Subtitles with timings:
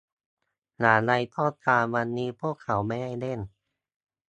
[0.79, 3.39] อย่างไรก็ตามวันนี้พวกเขาไม่ได้เล่น